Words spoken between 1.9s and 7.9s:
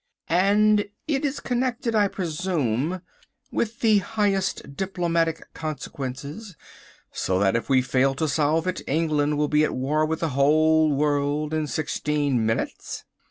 I presume, with the highest diplomatic consequences, so that if we